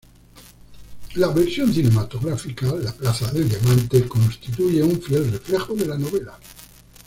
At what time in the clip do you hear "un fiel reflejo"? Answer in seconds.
4.81-5.75